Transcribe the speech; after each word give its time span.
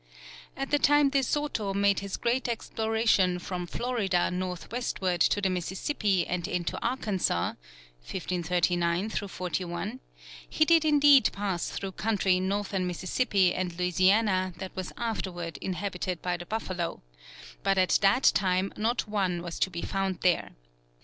At 0.57 0.71
the 0.71 0.79
time 0.79 1.09
De 1.09 1.21
Soto 1.21 1.75
made 1.75 1.99
his 1.99 2.17
great 2.17 2.47
exploration 2.47 3.37
from 3.37 3.67
Florida 3.67 4.31
northwestward 4.31 5.21
to 5.21 5.41
the 5.41 5.49
Mississippi 5.51 6.25
and 6.25 6.47
into 6.47 6.81
Arkansas 6.83 7.49
(1539 8.01 9.09
'41) 9.11 9.99
he 10.49 10.65
did 10.65 10.85
indeed 10.85 11.29
pass 11.31 11.69
through 11.69 11.91
country 11.91 12.37
in 12.37 12.47
northern 12.47 12.87
Mississippi 12.87 13.53
and 13.53 13.77
Louisiana 13.77 14.53
that 14.57 14.75
was 14.75 14.91
afterward 14.97 15.59
inhabited 15.61 16.19
by 16.23 16.35
the 16.35 16.47
buffalo, 16.47 17.03
but 17.61 17.77
at 17.77 17.99
that 18.01 18.23
time 18.33 18.73
not 18.75 19.07
one 19.07 19.43
was 19.43 19.59
to 19.59 19.69
be 19.69 19.83
found 19.83 20.21
there. 20.21 20.55